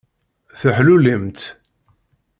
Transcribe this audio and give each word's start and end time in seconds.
Teḥlulimt. 0.59 1.39